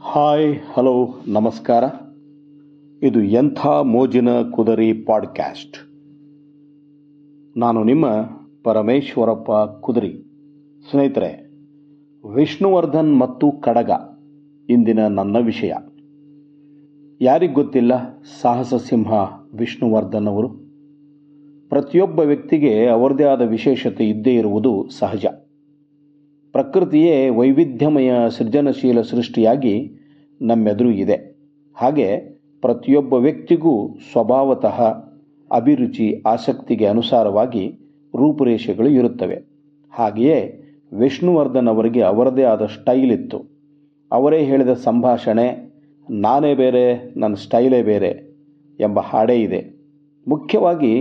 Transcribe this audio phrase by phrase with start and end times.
[0.00, 1.84] Hi, hello, ನಮಸ್ಕಾರ.
[3.02, 5.76] ಇದು ಎಂಥ ಮೋಜಿನ ಕುದರಿ ಪಾಡ್ಕ್ಯಾಸ್ಟ್.
[7.58, 8.06] ನಾನು ನಿಮ್ಮ
[8.64, 9.50] ಪರಮೇಶ್ವರಪ್ಪ
[9.80, 10.12] ಕುದರಿ.
[10.90, 11.50] ಸ್ನೇಹಿತರೆ,
[12.34, 13.90] ವಿಷ್ಣುವರ್ಧನ್ ಮತ್ತು ಕಡಗ
[14.70, 15.72] ಇಂದಿನ ನನ್ನ ವಿಷಯ.
[17.20, 17.92] ಯಾರಿಗೂ ಗೊತ್ತಿಲ್ಲ,
[18.40, 19.12] ಸಾಹಸ ಸಿಂಹ
[19.54, 20.48] ವಿಷ್ಣುವರ್ಧನ್ ಅವರು?
[21.68, 25.26] ಪ್ರತಿಯೊಬ್ಬ ವ್ಯಕ್ತಿಗೆ ಅವರದೇ ಆದ ವಿಶೇಷತೆ ಇದ್ದೇ ಇರುವುದು ಸಹಜ.
[26.52, 29.92] ಪ್ರಕೃತಿಯೇ ವೈವಿಧ್ಯಮಯ ಸೃಜನಶೀಲ ಸೃಷ್ಟಿಯಾಗಿ
[30.42, 31.16] ನಮ್ಮೆದುರು ಇದೆ
[31.76, 32.18] ಹಾಗೆ
[32.60, 34.80] ಪ್ರತಿಯೊಬ್ಬ ವ್ಯಕ್ತಿಗೂ ಸ್ವಭಾವತಃ
[35.52, 37.68] ಅಭಿರುಚಿ, ಆಸಕ್ತಿಗೆ ಅನುಸಾರವಾಗಿ
[38.16, 39.36] ರೂಪುರೇಷೆಗಳು ಇರುತ್ತವೆ.
[39.92, 43.38] ಹಾಗೆಯೇ ವಿಷ್ಣುವರ್ಧನ್ ಅವರಿಗೆ ಅವರದೇ ಆದ ಸ್ಟೈಲ್ ಇತ್ತು.
[44.12, 45.74] ಅವರೇ ಹೇಳಿದ ಸಂಭಾಷಣೆ,
[46.10, 48.36] ನಾನೇ ಬೇರೆ ನನ್ನ ಸ್ಟೈಲೇ ಬೇರೆ
[48.80, 49.80] ಎಂಬ ಹಾಡೇ ಇದೆ.
[50.28, 50.92] ಮುಖ್ಯವಾಗಿ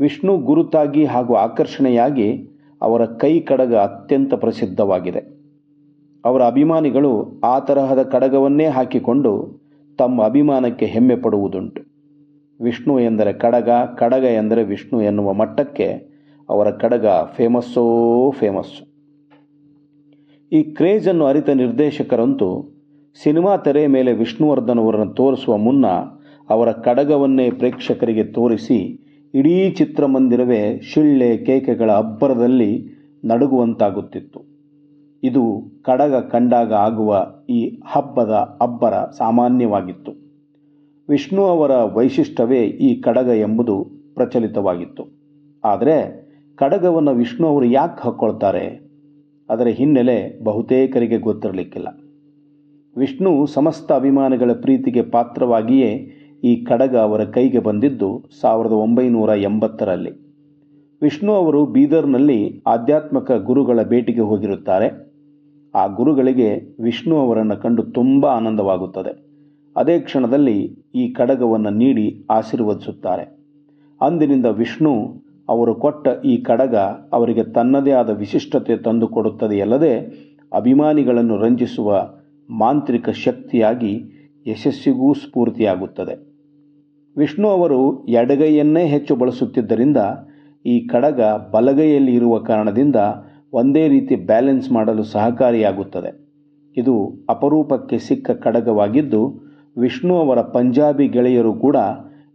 [0.00, 2.48] ವಿಷ್ಣು ಗುರುತಾಗಿ ಹಾಗೂ ಆಕರ್ಷಣೆಯಾಗಿ
[2.82, 5.38] ಅವರ ಕೈ ಕಡಗ ಅತ್ಯಂತ ಪ್ರಸಿದ್ಧವಾಗಿದೆ.
[6.24, 9.62] ಅವರ ಅಭಿಮಾನಿಗಳು ಆ ತರಹದ ಕಡಗವನ್ನೇ ಹಾಕಿಕೊಂಡು
[9.98, 11.82] ತಮ್ಮ ಅಭಿಮಾನಕ್ಕೆ ಹೆಮ್ಮೆ ಪಡುವುದುಂಟು.
[12.60, 17.84] ವಿಷ್ಣು ಎಂದರೆ ಕಡಗ ಕಡಗ ಎಂದರೆ ವಿಷ್ಣು ಎನ್ನುವ ಮಟ್ಟಕ್ಕೆ ಅವರ ಕಡಗ ಫೇಮಸ್ಸೋ
[18.30, 18.88] ಫೇಮಸ್ಸು.
[20.52, 22.74] ಈ ಕ್ರೇಜನ್ನು ಅರಿತ ನಿರ್ದೇಶಕರಂತೂ
[23.22, 25.86] ಸಿನಿಮಾ ತೆರೆ ಮೇಲೆ ವಿಷ್ಣುವರ್ಧನ್ ಅವರನ್ನು ತೋರಿಸುವ ಮುನ್ನ
[26.50, 32.88] ಅವರ ಕಡಗವನ್ನೇ ಪ್ರೇಕ್ಷಕರಿಗೆ ತೋರಿಸಿ ಇಡೀ ಚಿತ್ರಮಂದಿರವೇ ಶಿಳ್ಳೆ ಕೇಕೆಗಳ ಅಬ್ಬರದಲ್ಲಿ
[33.24, 34.40] ನಡುಗುವಂತಾಗುತ್ತಿತ್ತು.
[35.22, 35.42] ಇದು
[35.82, 40.12] ಕಡಗ ಕಂಡಾಗ ಆಗುವ ಈ ಹಬ್ಬದ ಅಬ್ಬರ ಸಾಮಾನ್ಯವಾಗಿತ್ತು.
[41.08, 43.76] ವಿಷ್ಣು ಅವರ ವೈಶಿಷ್ಟ್ಯವೇ ಈ ಕಡಗ ಎಂಬುದು
[44.14, 45.04] ಪ್ರಚಲಿತವಾಗಿತ್ತು.
[45.64, 45.96] ಆದರೆ
[46.56, 48.88] ಕಡಗವನ್ನು ವಿಷ್ಣು ಅವರು ಯಾಕೆ ಹಾಕ್ಕೊಳ್ತಾರೆ
[49.48, 51.88] ಅದರ ಹಿನ್ನೆಲೆ ಬಹುತೇಕರಿಗೆ ಗೊತ್ತಿರಲಿಕ್ಕಿಲ್ಲ.
[52.96, 60.10] ವಿಷ್ಣು ಸಮಸ್ತ ಅಭಿಮಾನಿಗಳ ಪ್ರೀತಿಗೆ ಪಾತ್ರವಾಗಿಯೇ ಈ ಕಡಗ ಅವರ ಕೈಗೆ ಬಂದಿದ್ದು ಸಾವಿರದ ಒಂಬೈನೂರ ಎಂಬತ್ತರಲ್ಲಿ.
[61.02, 65.08] ವಿಷ್ಣು ಅವರು ಬೀದರ್ನಲ್ಲಿ ಆಧ್ಯಾತ್ಮಿಕ ಗುರುಗಳ ಭೇಟಿಗೆ ಹೋಗಿರುತ್ತಾರೆ.
[65.74, 69.28] ಆ ಗುರುಗಳಿಗೆ ವಿಷ್ಣು ಅವರನ್ನು ಕಂಡು ತುಂಬ ಆನಂದವಾಗುತ್ತದೆ.
[69.76, 73.38] ಅದೇ ಕ್ಷಣದಲ್ಲಿ ಈ ಕಡಗವನ್ನು ನೀಡಿ ಆಶೀರ್ವದಿಸುತ್ತಾರೆ.
[74.00, 76.76] ಅಂದಿನಿಂದ ವಿಷ್ಣು ಅವರು ಕೊಟ್ಟ ಈ ಕಡಗ
[77.12, 79.98] ಅವರಿಗೆ ತನ್ನದೇ ಆದ ವಿಶಿಷ್ಟತೆ ತಂದುಕೊಡುತ್ತದೆಯಲ್ಲದೆ
[80.52, 82.10] ಅಭಿಮಾನಿಗಳನ್ನು ರಂಜಿಸುವ
[82.50, 84.02] ಮಾಂತ್ರಿಕ ಶಕ್ತಿಯಾಗಿ
[84.46, 86.27] ಯಶಸ್ಸಿಗೂ ಸ್ಫೂರ್ತಿಯಾಗುತ್ತದೆ.
[87.16, 89.96] ವಿಷ್ಣು ಅವರು ಎಡಗೈಯನ್ನೇ ಹೆಚ್ಚು ಬಳಸುತ್ತಿದ್ದರಿಂದ
[90.64, 91.20] ಈ ಕಡಗ
[91.50, 92.96] ಬಲಗೈಯಲ್ಲಿ ಇರುವ ಕಾರಣದಿಂದ
[93.52, 96.10] ಒಂದೇ ರೀತಿ ಬ್ಯಾಲೆನ್ಸ್ ಮಾಡಲು ಸಹಕಾರಿಯಾಗುತ್ತದೆ.
[96.76, 96.94] ಇದು
[97.28, 99.22] ಅಪರೂಪಕ್ಕೆ ಸಿಕ್ಕ ಕಡಗವಾಗಿದ್ದು,
[99.76, 101.76] ವಿಷ್ಣು ಅವರ ಪಂಜಾಬಿ ಗೆಳೆಯರು ಕೂಡ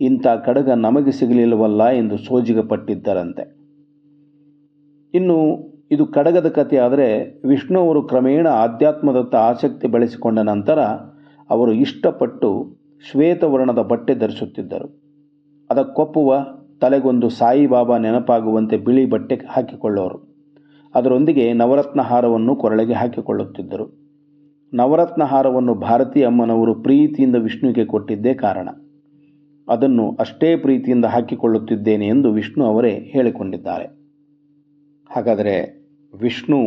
[0.00, 3.44] ಇಂಥ ಕಡಗ ನಮಗೆ ಸಿಗಲಿಲ್ಲವಲ್ಲ ಎಂದು ಸೋಜಿಗಪಟ್ಟಿದ್ದರಂತೆ.
[5.14, 5.38] ಇನ್ನು
[5.90, 7.06] ಇದು ಕಡಗದ ಕಥೆ ಆದರೆ
[7.44, 10.80] ವಿಷ್ಣು ಅವರು ಕ್ರಮೇಣ ಆಧ್ಯಾತ್ಮದತ್ತ ಆಸಕ್ತಿ ಬೆಳೆಸಿಕೊಂಡ ನಂತರ
[11.50, 15.00] ಅವರು ಇಷ್ಟಪಟ್ಟು ಶ್ವೇತವರ್ಣದ ಬಟ್ಟೆ ಧರಿಸುತ್ತಿದ್ದರು.
[15.70, 16.46] ಅದಕ್ಕೊಪ್ಪುವ
[16.80, 20.30] ತಲೆಗೊಂದು ಸಾಯಿಬಾಬಾ ನೆನಪಾಗುವಂತೆ ಬಿಳಿ ಬಟ್ಟೆ ಹಾಕಿಕೊಳ್ಳೋರು.
[20.94, 24.00] ಅದರೊಂದಿಗೆ ನವರತ್ನ ಹಾರವನ್ನು ಕೊರಳೆಗೆ ಹಾಕಿಕೊಳ್ಳುತ್ತಿದ್ದರು.
[24.74, 28.68] ನವರತ್ನ ಹಾರವನ್ನು ಭಾರತೀಯ ಅಮ್ಮನವರು ಪ್ರೀತಿಯಿಂದ ವಿಷ್ಣುವಿಗೆ ಕೊಟ್ಟಿದ್ದೇ ಕಾರಣ.
[29.68, 33.84] ಅದನ್ನು ಅಷ್ಟೇ ಪ್ರೀತಿಯಿಂದ ಹಾಕಿಕೊಳ್ಳುತ್ತಿದ್ದೇನೆ ಎಂದು ವಿಷ್ಣು ಅವರೇ ಹೇಳಿಕೊಂಡಿದ್ದಾರೆ.
[35.16, 35.80] ಹಾಗಾದರೆ
[36.20, 36.58] ವಿಷ್ಣು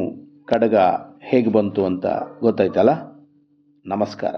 [0.46, 0.76] ಕಡಗ
[1.22, 2.06] ಹೇಗೆ ಬಂತು ಅಂತ
[2.42, 2.90] ಗೊತ್ತಾಯ್ತಲ್ಲ?
[3.86, 4.36] ನಮಸ್ಕಾರ.